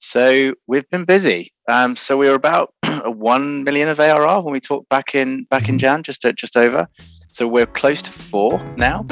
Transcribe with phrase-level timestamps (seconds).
[0.00, 1.52] So we've been busy.
[1.68, 2.72] Um, so we were about
[3.04, 5.78] one million of ARR when we talked back in back in mm-hmm.
[5.78, 6.88] Jan, just just over.
[7.28, 9.04] So we're close to four now.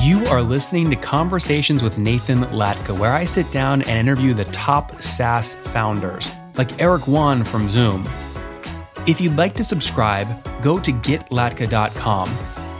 [0.00, 4.44] You are listening to Conversations with Nathan Latka, where I sit down and interview the
[4.46, 8.08] top SaaS founders, like Eric Yuan from Zoom.
[9.08, 10.28] If you'd like to subscribe,
[10.62, 12.28] go to getlatka.com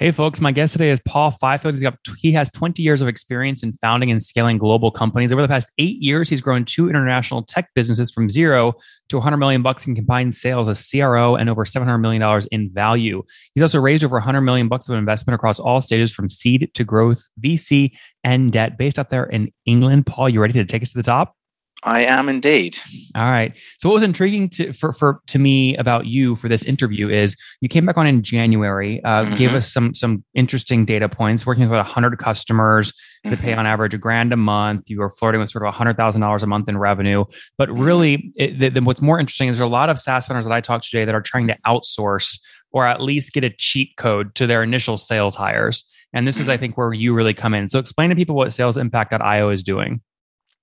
[0.00, 1.74] Hey, folks, my guest today is Paul Fifield.
[1.74, 5.30] He's got, he has 20 years of experience in founding and scaling global companies.
[5.30, 8.72] Over the past eight years, he's grown two international tech businesses from zero
[9.10, 12.70] to 100 million bucks in combined sales as CRO and over 700 million dollars in
[12.72, 13.22] value.
[13.54, 16.82] He's also raised over 100 million bucks of investment across all stages from seed to
[16.82, 17.90] growth, VC,
[18.24, 20.06] and debt based out there in England.
[20.06, 21.36] Paul, you ready to take us to the top?
[21.82, 22.76] I am indeed.
[23.14, 23.56] All right.
[23.78, 27.36] So what was intriguing to for, for to me about you for this interview is
[27.60, 29.36] you came back on in January, uh, mm-hmm.
[29.36, 33.30] gave us some some interesting data points, working with about hundred customers mm-hmm.
[33.30, 34.90] that pay on average a grand a month.
[34.90, 37.24] You were flirting with sort of hundred thousand dollars a month in revenue.
[37.56, 37.82] But mm-hmm.
[37.82, 40.60] really, it, the, what's more interesting is there's a lot of SaaS vendors that I
[40.60, 42.38] talked to today that are trying to outsource
[42.72, 45.84] or at least get a cheat code to their initial sales hires.
[46.12, 46.60] And this is, I mm-hmm.
[46.60, 47.68] think, where you really come in.
[47.68, 50.00] So explain to people what SalesImpact.io is doing.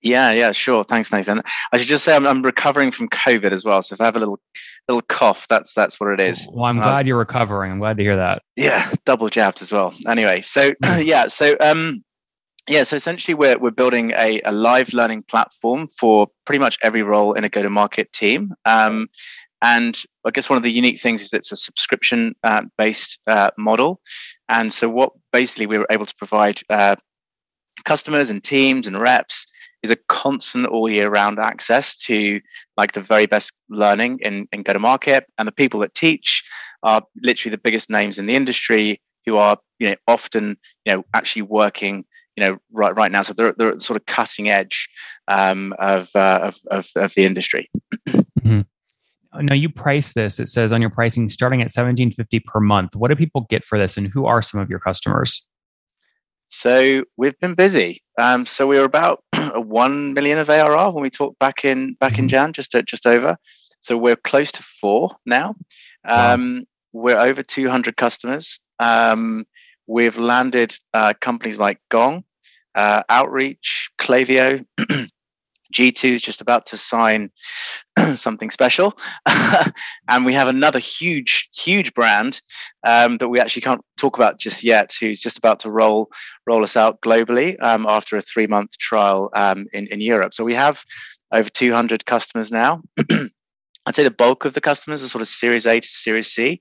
[0.01, 0.83] Yeah, yeah, sure.
[0.83, 1.41] Thanks, Nathan.
[1.71, 3.81] I should just say I'm, I'm, recovering from COVID as well.
[3.81, 4.39] So if I have a little
[4.87, 6.47] little cough, that's that's what it is.
[6.51, 7.71] Well, I'm glad was, you're recovering.
[7.71, 8.43] I'm glad to hear that.
[8.55, 9.95] Yeah, double jabbed as well.
[10.07, 12.03] Anyway, so yeah, so um,
[12.69, 17.01] yeah, so essentially we're we're building a, a live learning platform for pretty much every
[17.01, 18.53] role in a go to market team.
[18.65, 19.09] Um,
[19.61, 23.49] and I guess one of the unique things is it's a subscription uh, based uh,
[23.57, 24.01] model.
[24.49, 26.95] And so what basically we were able to provide uh,
[27.83, 29.47] customers and teams and reps
[29.87, 32.41] is a constant all year round access to
[32.75, 36.43] like the very best learning in, in go to market and the people that teach
[36.83, 41.03] are literally the biggest names in the industry who are you know often you know
[41.13, 43.23] actually working you know right right now.
[43.23, 44.87] So they're, they're sort of cutting edge
[45.27, 47.69] um, of, uh, of, of, of the industry.
[48.07, 48.61] Mm-hmm.
[49.45, 52.95] now you price this it says on your pricing starting at 1750 per month.
[52.95, 55.45] What do people get for this and who are some of your customers?
[56.47, 58.01] So we've been busy.
[58.17, 61.93] Um, so we were about a one million of ARR when we talked back in
[61.93, 62.27] back in mm-hmm.
[62.27, 63.37] Jan, just just over.
[63.79, 65.55] So we're close to four now.
[66.03, 66.63] Um, wow.
[66.93, 68.59] We're over 200 customers.
[68.79, 69.45] Um,
[69.85, 72.23] we've landed uh, companies like Gong,
[72.75, 74.65] uh, Outreach, Klaviyo,
[75.73, 77.31] G2 is just about to sign
[78.15, 78.97] something special.
[80.09, 82.41] and we have another huge, huge brand
[82.85, 86.09] um, that we actually can't talk about just yet, who's just about to roll
[86.45, 90.33] roll us out globally um, after a three month trial um, in, in Europe.
[90.33, 90.83] So we have
[91.31, 92.81] over 200 customers now.
[93.87, 96.59] I'd say the bulk of the customers are sort of Series A to Series C,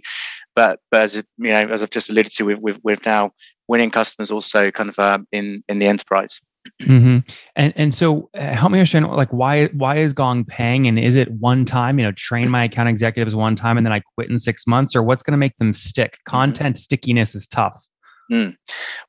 [0.54, 3.32] but but as you know, as I've just alluded to, we've we've, we've now
[3.66, 6.40] winning customers also kind of um, in in the enterprise.
[6.82, 7.18] Mm-hmm.
[7.56, 11.16] And and so uh, help me understand like why why is Gong paying and is
[11.16, 14.30] it one time you know train my account executives one time and then I quit
[14.30, 16.12] in six months or what's going to make them stick?
[16.12, 16.30] Mm-hmm.
[16.30, 17.86] Content stickiness is tough.
[18.30, 18.56] Mm.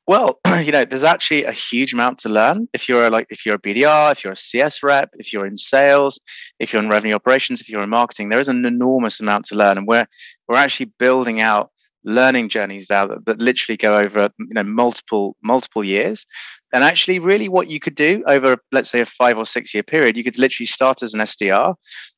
[0.06, 2.68] Well, you know, there's actually a huge amount to learn.
[2.72, 5.56] If you're like, if you're a BDR, if you're a CS rep, if you're in
[5.56, 6.20] sales,
[6.58, 9.56] if you're in revenue operations, if you're in marketing, there is an enormous amount to
[9.56, 10.06] learn, and we're
[10.46, 11.70] we're actually building out
[12.04, 16.26] learning journeys now that, that literally go over you know multiple multiple years
[16.72, 19.82] and actually, really, what you could do over, let's say, a five or six year
[19.82, 21.74] period, you could literally start as an SDR.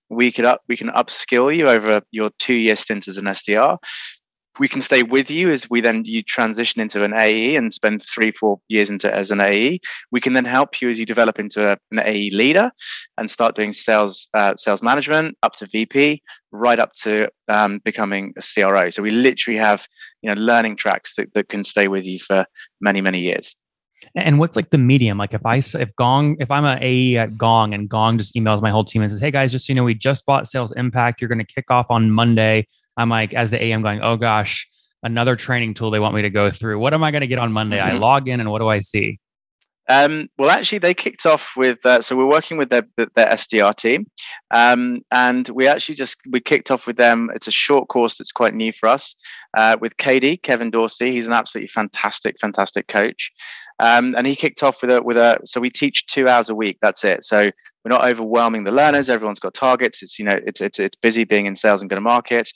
[0.09, 3.79] We could up, we can upskill you over your two year stint as an SDR.
[4.59, 8.03] We can stay with you as we then you transition into an AE and spend
[8.03, 9.79] three, four years into as an AE.
[10.11, 12.73] We can then help you as you develop into a, an AE leader
[13.17, 18.35] and start doing sales, uh, sales management up to VP, right up to um, becoming
[18.37, 18.91] a CRO.
[18.91, 19.87] So we literally have
[20.23, 22.45] you know learning tracks that, that can stay with you for
[22.81, 23.55] many, many years.
[24.15, 25.19] And what's like the medium?
[25.19, 28.63] Like if I if Gong if I'm a AE at Gong and Gong just emails
[28.63, 30.73] my whole team and says, "Hey guys, just so you know, we just bought Sales
[30.73, 31.21] Impact.
[31.21, 32.67] You're going to kick off on Monday."
[32.97, 34.69] I'm like, as the AE, I'm going, "Oh gosh,
[35.03, 36.79] another training tool they want me to go through.
[36.79, 37.97] What am I going to get on Monday?" Mm-hmm.
[37.97, 39.19] I log in and what do I see?
[39.91, 43.75] Um, well, actually, they kicked off with uh, so we're working with their their SDR
[43.75, 44.07] team,
[44.53, 47.29] um, and we actually just we kicked off with them.
[47.35, 49.17] It's a short course that's quite new for us
[49.57, 51.11] uh, with KD Kevin Dorsey.
[51.11, 53.33] He's an absolutely fantastic, fantastic coach,
[53.81, 55.39] Um, and he kicked off with a with a.
[55.45, 56.79] So we teach two hours a week.
[56.83, 57.25] That's it.
[57.25, 57.51] So
[57.85, 59.09] we're not overwhelming the learners.
[59.09, 60.03] Everyone's got targets.
[60.03, 62.53] It's you know it's it's it's busy being in sales and go to market.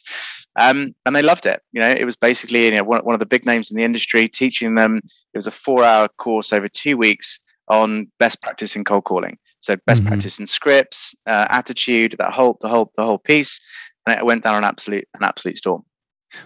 [0.56, 1.62] Um, and they loved it.
[1.73, 3.85] You know, it was basically you know one, one of the big names in the
[3.85, 4.99] industry teaching them.
[5.32, 9.38] It was a four-hour course over two weeks on best practice in cold calling.
[9.61, 10.09] So best mm-hmm.
[10.09, 13.61] practice in scripts, uh, attitude, that whole the whole the whole piece,
[14.06, 15.85] and it went down an absolute an absolute storm.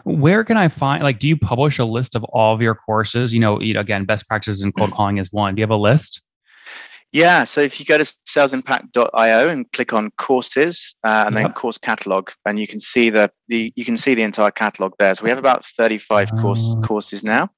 [0.04, 3.32] Where can I find like do you publish a list of all of your courses?
[3.32, 5.54] You know, again, best practices in cold calling is one.
[5.54, 6.22] Do you have a list?
[7.12, 11.44] Yeah, so if you go to salesimpact.io and click on courses uh, and yep.
[11.44, 14.92] then course catalog, and you can see the, the you can see the entire catalog
[14.98, 15.14] there.
[15.14, 16.86] So we have about 35 course ah.
[16.86, 17.48] courses now.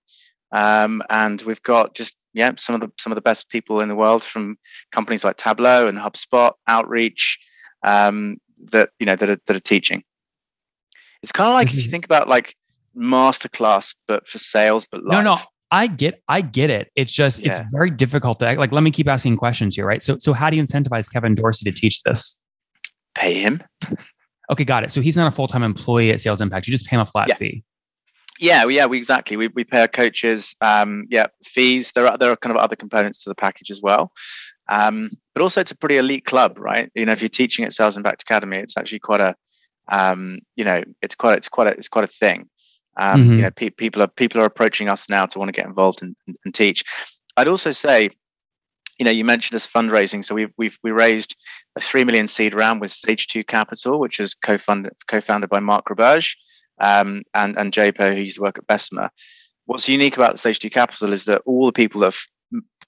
[0.53, 3.89] Um, and we've got just yeah some of the some of the best people in
[3.89, 4.57] the world from
[4.93, 7.39] companies like Tableau and HubSpot, Outreach,
[7.85, 8.37] um,
[8.71, 10.05] that you know that are, that are teaching.
[11.23, 11.91] It's kind of like if you mm-hmm.
[11.91, 12.55] think about like
[12.97, 15.13] masterclass, but for sales, but live.
[15.13, 15.39] no, no,
[15.71, 16.91] I get, I get it.
[16.97, 17.61] It's just, yeah.
[17.61, 18.73] it's very difficult to like.
[18.73, 20.03] Let me keep asking questions here, right?
[20.03, 22.41] So, so how do you incentivize Kevin Dorsey to teach this?
[23.15, 23.63] Pay him.
[24.51, 24.91] okay, got it.
[24.91, 26.67] So he's not a full time employee at Sales Impact.
[26.67, 27.35] You just pay him a flat yeah.
[27.35, 27.65] fee.
[28.41, 29.37] Yeah, yeah, we exactly.
[29.37, 31.93] We, we pay our coaches, um, yeah, fees.
[31.93, 34.13] There are there are kind of other components to the package as well.
[34.71, 36.91] Um, but also, it's a pretty elite club, right?
[36.95, 39.35] You know, if you're teaching at Sales Impact Academy, it's actually quite a,
[39.91, 42.49] um, you know, it's quite it's quite a, it's quite a thing.
[42.97, 43.37] Um, mm-hmm.
[43.37, 46.03] You know, pe- people are people are approaching us now to want to get involved
[46.03, 46.85] and, and, and, teach.
[47.37, 48.11] I'd also say,
[48.99, 51.37] you know, you mentioned us fundraising, so we've we've we raised
[51.77, 55.87] a three million seed round with Stage Two Capital, which is co-funded co-founded by Mark
[55.87, 56.35] Roberge
[56.81, 59.11] um, and and Jay Po, who used to work at Bessemer.
[59.67, 62.19] What's unique about Stage Two Capital is that all the people of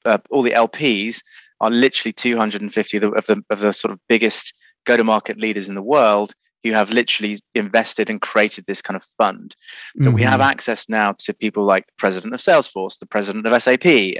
[0.05, 1.22] uh, all the LPs
[1.60, 4.52] are literally 250 of the, of the, of the sort of biggest
[4.84, 6.34] go to market leaders in the world
[6.64, 9.56] who have literally invested and created this kind of fund.
[9.99, 10.14] So mm-hmm.
[10.14, 10.50] we have mm-hmm.
[10.50, 14.19] access now to people like the president of Salesforce, the president of SAP, you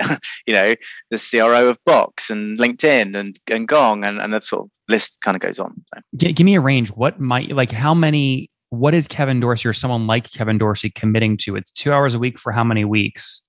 [0.49, 0.75] know,
[1.11, 5.19] the CRO of Box and LinkedIn and, and Gong, and, and that sort of list
[5.21, 5.83] kind of goes on.
[5.94, 6.00] So.
[6.17, 6.91] G- give me a range.
[6.91, 11.37] What might, like, how many, what is Kevin Dorsey or someone like Kevin Dorsey committing
[11.38, 11.56] to?
[11.56, 13.43] It's two hours a week for how many weeks?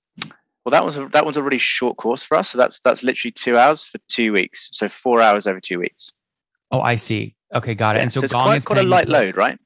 [0.66, 2.51] Well, that was a, that was a really short course for us.
[2.51, 4.69] So that's that's literally two hours for two weeks.
[4.72, 6.13] So four hours over two weeks.
[6.72, 7.36] Oh, I see.
[7.53, 8.00] Okay, got it.
[8.00, 9.57] Yeah, and so, so it's Gong quite, is quite a light load, right?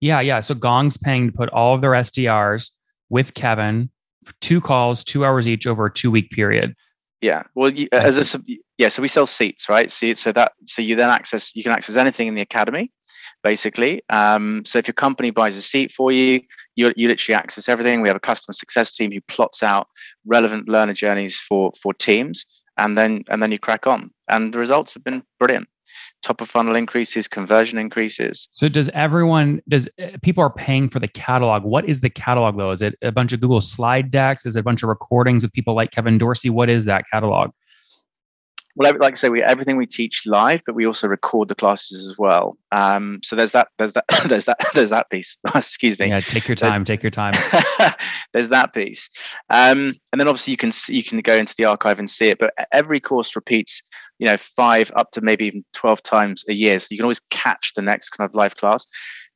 [0.00, 0.40] Yeah, yeah.
[0.40, 2.70] So Gong's paying to put all of their SDRs
[3.08, 3.90] with Kevin
[4.40, 6.74] two calls, two hours each over a two week period.
[7.20, 7.44] Yeah.
[7.54, 8.40] Well, you, as a
[8.78, 9.92] yeah, so we sell seats, right?
[9.92, 12.90] See, so that so you then access you can access anything in the academy
[13.42, 14.02] basically.
[14.08, 16.40] Um, so if your company buys a seat for you,
[16.76, 18.00] you, you literally access everything.
[18.00, 19.88] We have a customer success team who plots out
[20.24, 22.46] relevant learner journeys for for teams,
[22.76, 24.10] and then and then you crack on.
[24.28, 25.68] And the results have been brilliant.
[26.22, 28.48] Top of funnel increases, conversion increases.
[28.52, 29.60] So does everyone?
[29.68, 31.64] Does eh, people are paying for the catalog?
[31.64, 32.70] What is the catalog though?
[32.70, 34.46] Is it a bunch of Google slide decks?
[34.46, 36.50] Is it a bunch of recordings with people like Kevin Dorsey?
[36.50, 37.50] What is that catalog?
[38.74, 42.08] well, like I say, we everything we teach live, but we also record the classes
[42.08, 42.56] as well.
[42.70, 45.36] Um, so there's that, there's that, there's that, there's that piece.
[45.54, 46.08] Excuse me.
[46.08, 46.84] Yeah, take your time.
[46.84, 47.34] take your time.
[48.32, 49.10] there's that piece,
[49.50, 52.38] um, and then obviously you can you can go into the archive and see it.
[52.38, 53.82] But every course repeats,
[54.22, 57.20] you know, five up to maybe even twelve times a year, so you can always
[57.30, 58.86] catch the next kind of live class.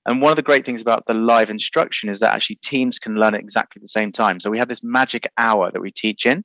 [0.07, 3.17] And one of the great things about the live instruction is that actually teams can
[3.17, 4.39] learn at exactly the same time.
[4.39, 6.45] So we have this magic hour that we teach in,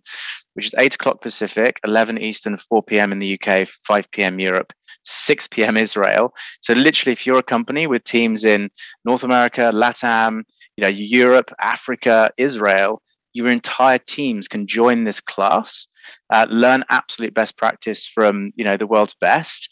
[0.55, 3.11] which is 8 o'clock Pacific, 11 Eastern, 4 p.m.
[3.11, 4.39] in the UK, 5 p.m.
[4.39, 4.73] Europe,
[5.03, 5.77] 6 p.m.
[5.77, 6.33] Israel.
[6.61, 8.71] So literally, if you're a company with teams in
[9.05, 10.41] North America, LATAM,
[10.77, 15.87] you know, Europe, Africa, Israel, your entire teams can join this class,
[16.31, 19.69] uh, learn absolute best practice from you know the world's best.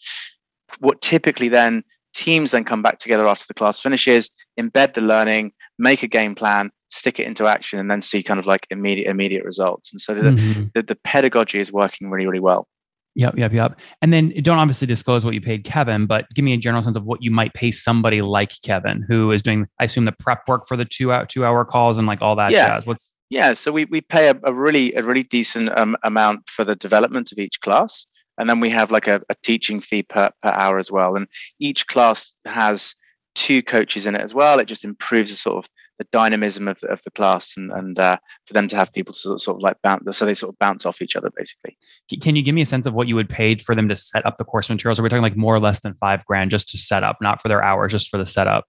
[0.80, 4.30] What typically then teams then come back together after the class finishes,
[4.60, 8.40] embed the learning, make a game plan, stick it into action, and then see kind
[8.40, 9.92] of like immediate immediate results.
[9.92, 10.66] And so the, mm-hmm.
[10.74, 12.68] the, the pedagogy is working really, really well.
[13.16, 13.80] Yep, yep, yep.
[14.02, 16.96] And then don't obviously disclose what you paid Kevin, but give me a general sense
[16.96, 20.48] of what you might pay somebody like Kevin, who is doing, I assume, the prep
[20.48, 22.68] work for the two hour two hour calls and like all that yeah.
[22.68, 22.86] jazz.
[22.86, 26.64] What's yeah, so we we pay a, a really a really decent um, amount for
[26.64, 28.06] the development of each class
[28.40, 31.28] and then we have like a, a teaching fee per, per hour as well and
[31.60, 32.96] each class has
[33.36, 36.80] two coaches in it as well it just improves the sort of the dynamism of
[36.80, 39.42] the, of the class and, and uh, for them to have people to sort of,
[39.42, 41.78] sort of like bounce so they sort of bounce off each other basically
[42.22, 44.26] can you give me a sense of what you would pay for them to set
[44.26, 46.68] up the course materials are we talking like more or less than five grand just
[46.70, 48.66] to set up not for their hours just for the setup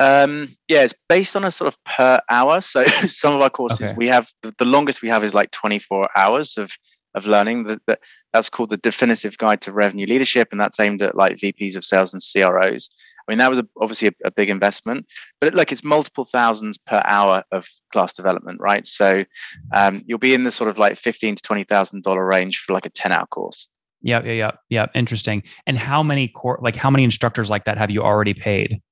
[0.00, 2.60] um, yeah, it's based on a sort of per hour.
[2.60, 3.96] So some of our courses okay.
[3.96, 6.72] we have the, the, longest we have is like 24 hours of
[7.14, 7.64] of learning.
[7.64, 8.00] That, that
[8.32, 11.84] that's called the definitive guide to revenue leadership, and that's aimed at like VPs of
[11.84, 12.90] sales and CROs.
[13.26, 15.06] I mean, that was a, obviously a, a, big investment,
[15.40, 18.86] but like it's multiple thousands per hour of class development, right?
[18.86, 19.24] So
[19.72, 22.72] um, you'll be in the sort of like fifteen to twenty thousand dollar range for
[22.72, 23.68] like a ten hour course.
[24.02, 24.86] Yeah, yeah, yeah, yeah.
[24.94, 25.42] Interesting.
[25.66, 28.82] And how many core, like how many instructors like that have you already paid?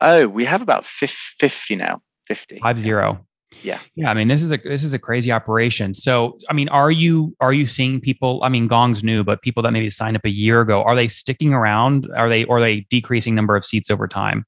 [0.00, 2.00] Oh, we have about 50 now.
[2.26, 2.58] 50.
[2.58, 3.26] Five zero.
[3.62, 3.78] Yeah.
[3.94, 4.10] Yeah.
[4.10, 5.94] I mean, this is a this is a crazy operation.
[5.94, 8.40] So, I mean, are you are you seeing people?
[8.42, 11.08] I mean, Gong's new, but people that maybe signed up a year ago, are they
[11.08, 12.08] sticking around?
[12.16, 14.44] Are they or are they decreasing number of seats over time?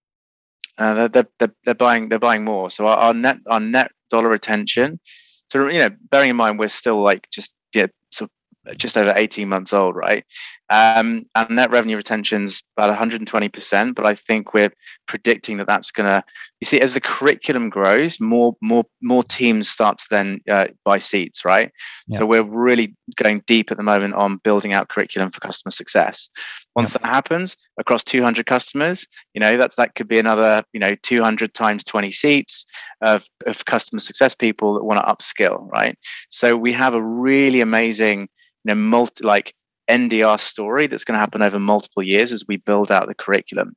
[0.79, 2.71] Uh, they're, they're, they're buying they're buying more.
[2.71, 5.01] So our, our net our net dollar retention.
[5.49, 8.31] So you know, bearing in mind we're still like just yeah, sort
[8.77, 10.25] just over 18 months old, right?
[10.71, 13.95] Um, and net revenue retention's about 120%.
[13.95, 14.73] But I think we're
[15.07, 16.23] predicting that that's going to,
[16.61, 20.99] you see, as the curriculum grows, more more more teams start to then uh, buy
[20.99, 21.71] seats, right?
[22.09, 22.19] Yeah.
[22.19, 26.29] So we're really going deep at the moment on building out curriculum for customer success.
[26.77, 26.99] Once yeah.
[26.99, 31.55] that happens across 200 customers, you know that's that could be another, you know, 200
[31.55, 32.65] times 20 seats
[33.01, 35.97] of, of customer success people that want to upskill, right?
[36.31, 38.29] So we have a really amazing
[38.65, 39.55] you know multi like
[39.89, 43.75] NDR story that's going to happen over multiple years as we build out the curriculum.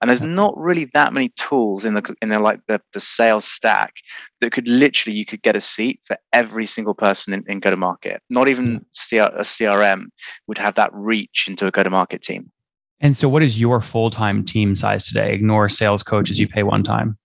[0.00, 3.44] And there's not really that many tools in the in the like the, the sales
[3.44, 3.94] stack
[4.40, 7.70] that could literally you could get a seat for every single person in, in go
[7.70, 8.22] to market.
[8.30, 10.06] Not even CR, a CRM
[10.46, 12.50] would have that reach into a go to market team.
[13.00, 15.34] And so, what is your full time team size today?
[15.34, 17.18] Ignore sales coaches you pay one time.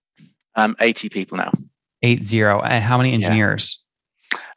[0.56, 1.52] Um, 80 people now.
[2.02, 2.60] Eight zero.
[2.60, 3.82] And how many engineers?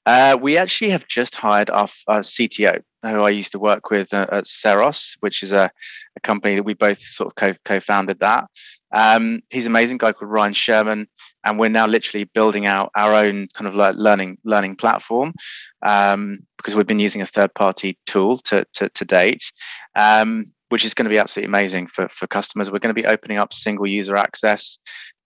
[0.05, 4.13] Uh, we actually have just hired our, our, CTO, who I used to work with
[4.13, 5.71] uh, at Ceros, which is a,
[6.15, 8.47] a, company that we both sort of co- co-founded that.
[8.91, 11.07] Um, he's an amazing guy called Ryan Sherman,
[11.43, 15.33] and we're now literally building out our own kind of like learning learning platform
[15.81, 19.51] um, because we've been using a third party tool to, to, to date.
[19.95, 22.71] Um, which is going to be absolutely amazing for, for customers.
[22.71, 24.79] We're going to be opening up single user access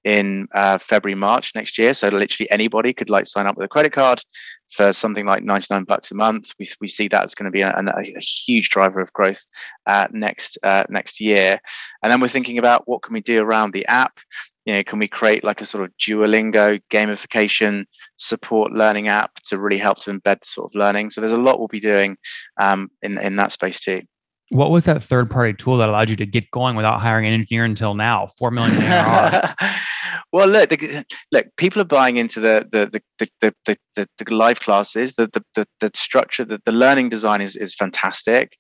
[0.03, 1.93] in uh, February, March next year.
[1.93, 4.21] So literally anybody could like sign up with a credit card
[4.69, 6.53] for something like 99 bucks a month.
[6.59, 9.45] We, we see that as going to be a, a, a huge driver of growth
[9.85, 11.59] uh, next uh, next year.
[12.03, 14.19] And then we're thinking about what can we do around the app.
[14.65, 17.85] You know, can we create like a sort of Duolingo gamification
[18.17, 21.09] support learning app to really help to embed the sort of learning?
[21.09, 22.17] So there's a lot we'll be doing
[22.57, 24.01] um, in in that space too.
[24.49, 27.33] What was that third party tool that allowed you to get going without hiring an
[27.33, 28.27] engineer until now?
[28.37, 28.77] Four million
[30.31, 34.33] well, look, the, look, people are buying into the the the the the, the, the
[34.33, 35.15] live classes.
[35.15, 38.57] The, the the the structure, the, the learning design is is fantastic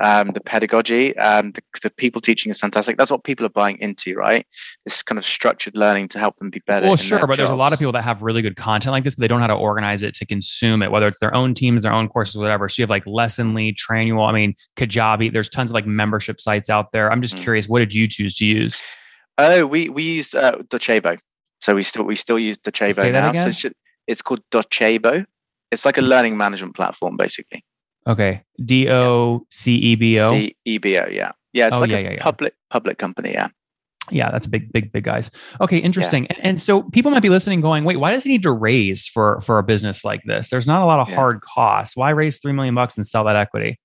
[0.00, 2.96] um, the pedagogy, um, the, the, people teaching is fantastic.
[2.96, 4.46] That's what people are buying into, right?
[4.84, 6.86] This kind of structured learning to help them be better.
[6.86, 7.36] Well, sure, but jobs.
[7.36, 9.38] there's a lot of people that have really good content like this, but they don't
[9.38, 12.08] know how to organize it to consume it, whether it's their own teams, their own
[12.08, 12.68] courses, whatever.
[12.68, 14.28] So you have like Lessonly, Trainual.
[14.28, 15.32] I mean, Kajabi.
[15.32, 17.10] There's tons of like membership sites out there.
[17.12, 17.42] I'm just mm.
[17.42, 18.82] curious, what did you choose to use?
[19.38, 21.18] Oh, we we used uh, Docebo.
[21.60, 23.32] So we still we still use Docebo now.
[23.34, 25.24] So it's, it's called Docebo.
[25.70, 27.64] It's like a learning management platform, basically.
[28.06, 28.42] Okay.
[28.64, 30.30] D O C E B O.
[30.30, 31.06] C E B O.
[31.06, 31.32] Yeah.
[31.52, 31.68] Yeah.
[31.68, 32.72] It's oh, like yeah, a yeah, public yeah.
[32.72, 33.32] public company.
[33.32, 33.48] Yeah.
[34.10, 35.30] Yeah, that's a big, big, big guys.
[35.62, 36.26] Okay, interesting.
[36.26, 39.08] And, and, so people might be listening, going, "Wait, why does he need to raise
[39.08, 40.50] for for a business like this?
[40.50, 41.96] There's not a lot of hard costs.
[41.96, 43.78] Why raise three million bucks and sell that equity?"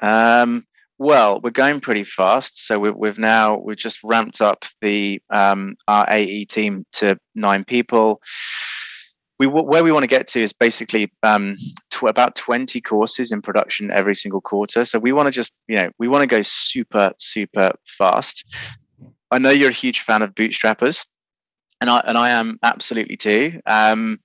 [0.00, 0.66] Um,
[0.98, 2.66] well, we're going pretty fast.
[2.66, 7.64] So we, we've now we've just ramped up the um, our AE team to nine
[7.64, 8.20] people
[9.40, 11.56] we where we want to get to is basically um,
[11.88, 14.84] to about 20 courses in production every single quarter.
[14.84, 18.44] So we want to just, you know, we want to go super, super fast.
[19.30, 21.06] I know you're a huge fan of bootstrappers,
[21.80, 23.62] and I and I am absolutely too.
[23.64, 24.20] Um,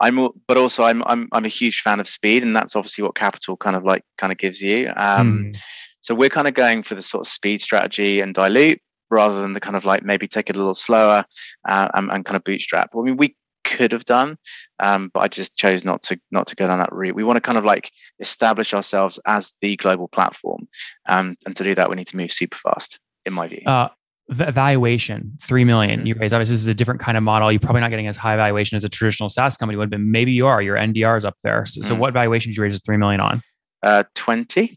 [0.00, 3.14] I'm, but also I'm I'm I'm a huge fan of speed, and that's obviously what
[3.14, 4.92] capital kind of like kind of gives you.
[4.96, 5.56] Um, mm.
[6.00, 8.80] So we're kind of going for the sort of speed strategy and dilute
[9.10, 11.24] rather than the kind of like maybe take it a little slower
[11.68, 12.90] uh, and, and, kind of bootstrap.
[12.96, 14.38] I mean, we could have done,
[14.80, 17.14] um, but I just chose not to not to go down that route.
[17.14, 20.68] We want to kind of like establish ourselves as the global platform,
[21.06, 23.62] um, and to do that, we need to move super fast, in my view.
[23.66, 23.88] Uh,
[24.28, 26.00] valuation three million.
[26.00, 26.06] Mm-hmm.
[26.08, 27.50] you raise obviously this is a different kind of model.
[27.52, 30.32] You're probably not getting as high valuation as a traditional saas company would but maybe
[30.32, 30.60] you are.
[30.60, 31.64] Your ndr is up there.
[31.64, 31.88] So, mm-hmm.
[31.88, 33.42] so what valuation did you raise three million on?
[33.82, 34.76] Uh 20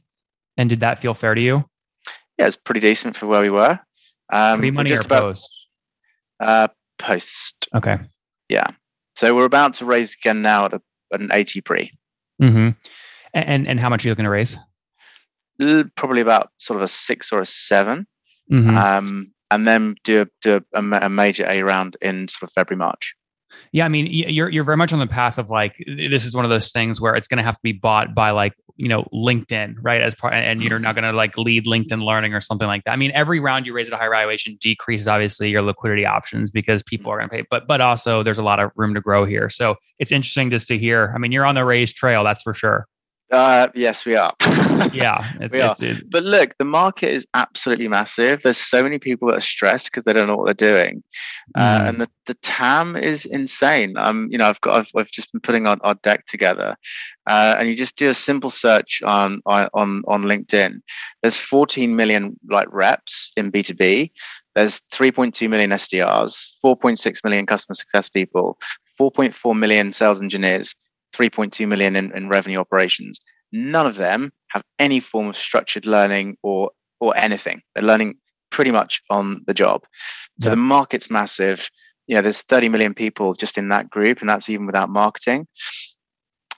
[0.57, 1.65] and did that feel fair to you?
[2.37, 3.79] Yeah it's pretty decent for where we were.
[4.31, 5.67] Um pre-money or about, post?
[6.39, 6.67] Uh
[6.99, 7.67] post.
[7.73, 7.97] Okay
[8.49, 8.67] yeah.
[9.15, 10.81] So we're about to raise again now at, a,
[11.13, 11.91] at an 80 pre.
[12.41, 12.69] Mm-hmm.
[13.33, 14.57] And and how much are you looking to raise?
[15.95, 18.07] Probably about sort of a six or a 7
[18.51, 18.77] mm-hmm.
[18.77, 22.77] um, and then do, a, do a, a, major A round in sort of February,
[22.77, 23.13] March.
[23.71, 26.45] Yeah, I mean, you're you're very much on the path of like this is one
[26.45, 29.03] of those things where it's going to have to be bought by like you know
[29.13, 30.01] LinkedIn, right?
[30.01, 32.91] As part, and you're not going to like lead LinkedIn Learning or something like that.
[32.91, 36.49] I mean, every round you raise at a high valuation decreases obviously your liquidity options
[36.49, 37.15] because people mm.
[37.15, 39.49] are going to pay, but but also there's a lot of room to grow here.
[39.49, 41.11] So it's interesting just to hear.
[41.13, 42.87] I mean, you're on the raised trail, that's for sure.
[43.31, 44.33] Uh, yes, we are.
[44.91, 45.85] yeah, it's, we it's, are.
[45.85, 48.41] It's, but look, the market is absolutely massive.
[48.41, 51.03] There's so many people that are stressed because they don't know what they're doing,
[51.55, 51.81] uh, mm.
[51.81, 53.97] uh, and the, the TAM is insane.
[53.97, 56.75] Um, you know, I've got I've, I've just been putting our, our deck together,
[57.27, 59.69] uh, and you just do a simple search on on
[60.07, 60.81] on LinkedIn.
[61.21, 64.11] There's 14 million like reps in B2B.
[64.55, 68.57] There's 3.2 million SDRs, 4.6 million customer success people,
[68.99, 70.75] 4.4 million sales engineers
[71.15, 73.19] 3.2 million in, in revenue operations.
[73.51, 77.61] None of them have any form of structured learning or or anything.
[77.73, 78.15] They're learning
[78.51, 79.83] pretty much on the job.
[80.41, 81.69] So the market's massive.
[82.07, 85.47] You know, there's 30 million people just in that group, and that's even without marketing.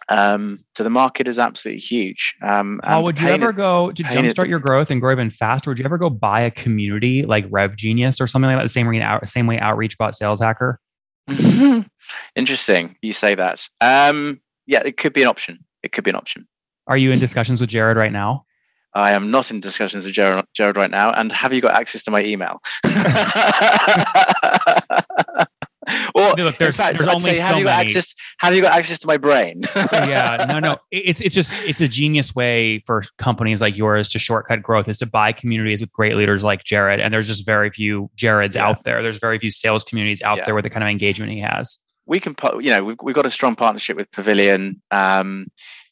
[0.10, 2.36] Um, so the market is absolutely huge.
[2.41, 5.70] Um, oh, would you ever go to jumpstart your growth and grow even faster?
[5.70, 8.63] Would you ever go buy a community like Rev Genius or something like that?
[8.63, 10.79] The same way, same way Outreach bought Sales Hacker.
[12.35, 12.95] Interesting.
[13.01, 13.67] You say that.
[13.79, 15.63] Um, yeah, it could be an option.
[15.83, 16.47] It could be an option.
[16.88, 18.45] Are you in discussions with Jared right now?
[18.93, 21.13] I am not in discussions with Jared, Jared right now.
[21.13, 22.61] And have you got access to my email?
[26.21, 27.85] or look, there's, fact, there's only say, have so you got many.
[27.87, 29.61] access have you got access to my brain?
[29.91, 30.77] Yeah no no.
[30.91, 34.97] It's it's just it's a genius way for companies like yours to shortcut growth is
[34.99, 38.67] to buy communities with great leaders like jared and there's just very few jareds yeah.
[38.67, 39.01] out there.
[39.03, 40.45] There's very few sales communities out yeah.
[40.45, 41.79] there with the kind of engagement he has.
[42.05, 44.81] We can you know we've, we've got a strong partnership with pavilion.
[44.91, 45.47] Um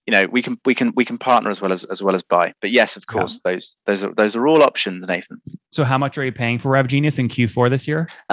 [0.10, 2.24] you know we can we can we can partner as well as as well as
[2.24, 2.52] buy.
[2.62, 3.52] But yes of course yeah.
[3.52, 5.40] those those are those are all options nathan.
[5.72, 8.10] So how much are you paying for rev genius in q4 this year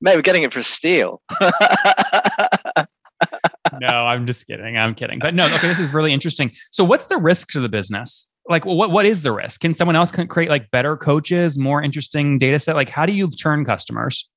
[0.00, 1.20] mate we're getting it for a steal
[3.80, 4.76] no i'm just kidding.
[4.76, 5.18] I'm kidding.
[5.18, 6.52] But no okay this is really interesting.
[6.70, 8.28] So what's the risk to the business?
[8.48, 9.60] Like what what is the risk?
[9.60, 12.76] Can someone else create like better coaches more interesting data set?
[12.76, 14.28] Like how do you churn customers?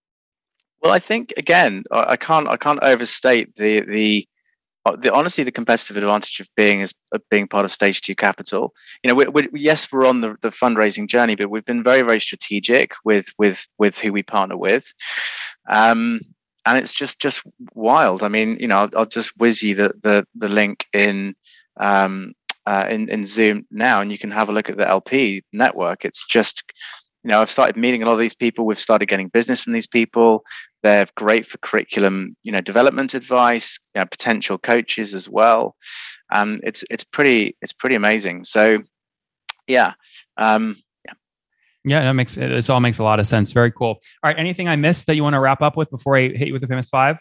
[0.82, 4.28] Well, I think again, I can't I can't overstate the the
[4.86, 8.16] uh, the honestly the competitive advantage of being as of being part of stage two
[8.16, 8.74] capital.
[9.04, 12.02] You know we, we, yes we're on the, the fundraising journey but we've been very
[12.02, 14.94] very strategic with with with who we partner with
[15.68, 16.20] um
[16.66, 17.42] and it's just just
[17.74, 21.36] wild i mean you know i'll, I'll just whiz you the the, the link in
[21.80, 22.34] um
[22.66, 26.06] uh, in in zoom now and you can have a look at the lp network
[26.06, 26.64] it's just
[27.24, 28.66] you know, I've started meeting a lot of these people.
[28.66, 30.44] We've started getting business from these people.
[30.84, 35.76] They're great for curriculum, you know, development advice, you know, potential coaches as well.
[36.32, 38.46] Um, it's it's pretty it's pretty amazing.
[38.46, 38.80] So,
[39.68, 39.94] yeah,
[40.38, 40.78] um,
[41.90, 42.02] yeah.
[42.02, 42.48] That makes it.
[42.50, 43.52] This all makes a lot of sense.
[43.52, 43.88] Very cool.
[43.88, 44.38] All right.
[44.38, 46.62] Anything I missed that you want to wrap up with before I hit you with
[46.62, 47.20] the famous five?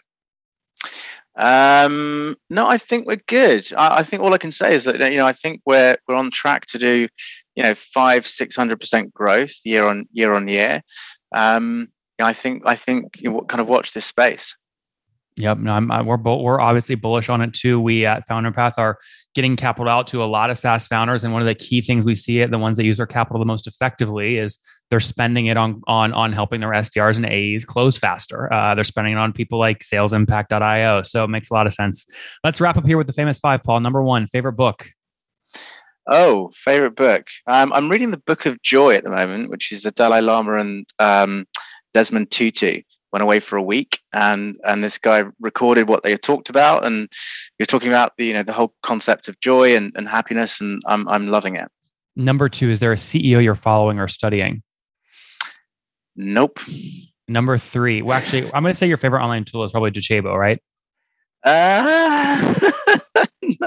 [1.35, 3.71] Um, no, I think we're good.
[3.77, 6.15] I, I, think all I can say is that you know I think we're we're
[6.15, 7.07] on track to do
[7.55, 10.81] you know five six hundred percent growth year on year on year.
[11.33, 11.87] Um,
[12.19, 14.55] I think I think you kind of watch this space.
[15.39, 17.79] Yep, no, I'm, I, we're we're obviously bullish on it too.
[17.79, 18.97] We at Founder Path are
[19.33, 22.05] getting capital out to a lot of SaaS founders, and one of the key things
[22.05, 25.45] we see it, the ones that use their capital the most effectively, is they're spending
[25.45, 28.51] it on on on helping their SDRs and AEs close faster.
[28.51, 31.03] Uh, they're spending it on people like SalesImpact.io.
[31.03, 32.05] So it makes a lot of sense.
[32.43, 33.63] Let's wrap up here with the famous five.
[33.63, 34.89] Paul, number one, favorite book.
[36.11, 37.27] Oh, favorite book.
[37.47, 40.55] Um, I'm reading the Book of Joy at the moment, which is the Dalai Lama
[40.55, 41.45] and um,
[41.93, 46.49] Desmond Tutu went away for a week, and and this guy recorded what they talked
[46.49, 47.09] about, and
[47.57, 50.81] you're talking about the you know the whole concept of joy and, and happiness, and
[50.87, 51.69] I'm I'm loving it.
[52.15, 54.61] Number two, is there a CEO you're following or studying?
[56.15, 56.59] Nope.
[57.27, 60.35] Number three, well, actually, I'm going to say your favorite online tool is probably Docebo,
[60.35, 60.61] right?
[61.45, 62.55] Uh,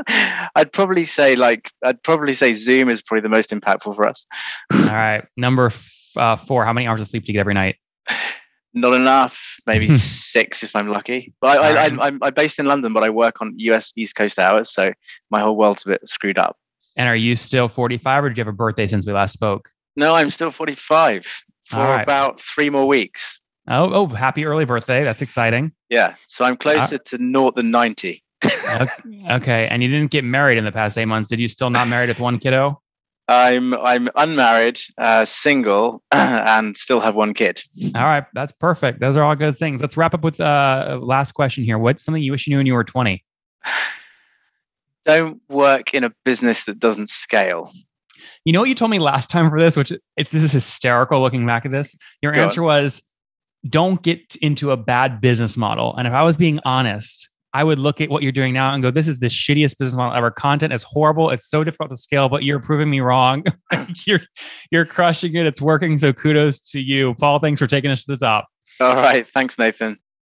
[0.57, 4.27] I'd probably say like I'd probably say Zoom is probably the most impactful for us.
[4.75, 6.65] All right, number f- uh, four.
[6.67, 7.77] How many hours of sleep do you get every night?
[8.75, 11.35] Not enough, maybe six if I'm lucky.
[11.41, 14.39] But I, I, I'm, I'm based in London, but I work on US East Coast
[14.39, 14.93] hours, so
[15.31, 16.57] my whole world's a bit screwed up.
[16.97, 19.71] And are you still 45, or did you have a birthday since we last spoke?
[19.97, 21.27] No, I'm still 45
[21.65, 22.03] for right.
[22.03, 23.41] about three more weeks.
[23.69, 25.05] Oh, oh, happy early birthday!
[25.05, 25.73] That's exciting.
[25.89, 28.23] Yeah, so I'm closer uh, to naught than 90.
[29.31, 31.29] okay, and you didn't get married in the past eight months.
[31.29, 32.82] Did you still not married with one kiddo?
[33.33, 37.63] I'm I'm unmarried, uh, single, and still have one kid.
[37.95, 39.01] All right, that's perfect.
[39.01, 39.81] Those are all good things.
[39.81, 41.79] Let's wrap up with uh, last question here.
[41.79, 43.25] What's something you wish you knew when you were 20?
[45.05, 47.73] Don't work in a business that doesn't scale.
[48.45, 51.21] You know what you told me last time for this, which it's this is hysterical
[51.21, 51.97] looking back at this.
[52.21, 52.67] Your Go answer on.
[52.67, 53.03] was
[53.69, 55.95] don't get into a bad business model.
[55.97, 58.83] And if I was being honest, I would look at what you're doing now and
[58.83, 60.31] go, this is the shittiest business model ever.
[60.31, 61.31] Content is horrible.
[61.31, 63.45] It's so difficult to scale, but you're proving me wrong.
[64.07, 64.21] you're
[64.71, 65.47] you're crushing it.
[65.47, 65.99] It's working.
[65.99, 67.15] So kudos to you.
[67.15, 68.49] Paul, thanks for taking us to the top.
[68.81, 69.27] All right.
[69.27, 69.99] Thanks, Nathan.